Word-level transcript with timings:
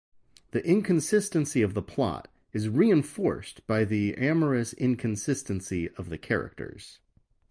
The 0.49 0.65
inconsistency 0.67 1.61
of 1.61 1.75
the 1.75 1.81
plot 1.83 2.27
is 2.53 2.69
reinforced 2.69 3.67
by 3.67 3.85
the 3.85 4.15
amorous 4.17 4.73
inconsistency 4.73 5.89
of 5.89 6.09
the 6.09 6.17
characters. 6.17 6.97